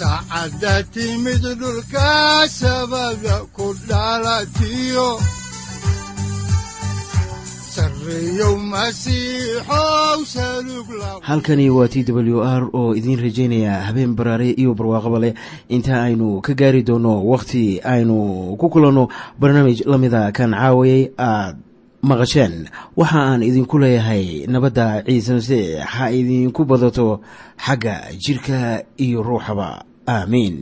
saacadda 0.00 0.82
timid 0.96 1.44
dhulka 1.60 2.48
sabada 2.48 3.44
ku 3.52 3.76
dhalatiyo 3.84 5.20
halkani 11.20 11.70
waa 11.70 11.88
t 11.88 12.04
w 12.12 12.40
r 12.40 12.70
oo 12.72 12.94
idiin 12.94 13.20
rajaynaya 13.20 13.84
habeen 13.84 14.16
baraare 14.16 14.50
iyo 14.56 14.74
barwaaqaba 14.74 15.18
leh 15.20 15.34
inta 15.68 16.02
aynu 16.02 16.40
ka 16.40 16.54
gaari 16.54 16.82
doono 16.82 17.20
wakhti 17.26 17.80
aynu 17.84 18.56
ku 18.56 18.68
kulanno 18.72 19.08
barnaamij 19.40 19.84
la 19.84 19.98
mida 19.98 20.32
kan 20.32 20.56
caawayay 20.56 21.12
aad 21.18 21.56
maqasheen 22.02 22.72
waxa 22.96 23.20
aan 23.20 23.42
idinku 23.42 23.78
leeyahay 23.78 24.46
nabadda 24.48 25.04
ciise 25.04 25.32
masiix 25.36 25.84
ha 25.84 26.08
idinku 26.08 26.64
badato 26.64 27.20
xagga 27.60 28.08
jidhka 28.16 28.82
iyo 28.96 29.22
ruuxaba 29.22 29.89
aamiin 30.14 30.56